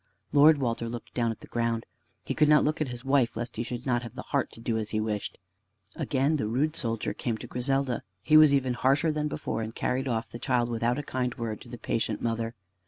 [0.33, 1.85] Lord Walter looked down to the ground.
[2.23, 4.79] He could not look at his wife lest he should not have heart to do
[4.79, 5.37] as he wished.
[5.95, 8.01] Again the rude soldier came to Griselda.
[8.23, 11.61] He was even harsher than before, and carried off the child without a kind word
[11.61, 12.55] to the patient mother.